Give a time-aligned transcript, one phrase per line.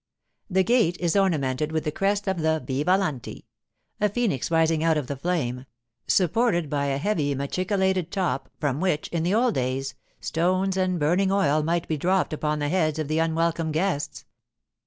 [0.49, 5.15] The gate is ornamented with the crest of the Vivalanti—a phoenix rising out of the
[5.15, 5.65] flame,
[6.07, 11.31] supported by a heavy machicolated top, from which, in the old days, stones and burning
[11.31, 14.25] oil might be dropped upon the heads of the unwelcome guests.